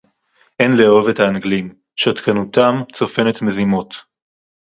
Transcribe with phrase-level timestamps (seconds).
[0.61, 1.73] אֵין לֶאֱהֹב אֶת הָאַנְגְּלִים.
[2.01, 3.91] שַׁתְקָנוּתָם צוֹפֶנֶת מְזִמּוֹת.